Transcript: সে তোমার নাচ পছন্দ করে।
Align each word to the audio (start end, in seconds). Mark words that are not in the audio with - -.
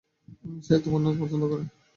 সে 0.63 0.73
তোমার 0.83 1.01
নাচ 1.03 1.15
পছন্দ 1.21 1.43
করে। 1.51 1.63